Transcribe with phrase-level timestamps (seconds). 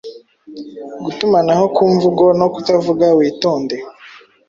[1.03, 3.75] gutumanaho kumvugo no kutavuga, witonde